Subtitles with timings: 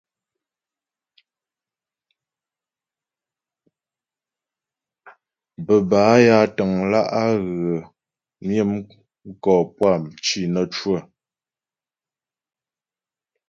[5.65, 7.75] Bə́ bâ ya təŋlǎ' á ghə
[8.45, 8.61] myə
[9.29, 9.93] mkɔ puá
[10.23, 10.97] cì nə́ cwə.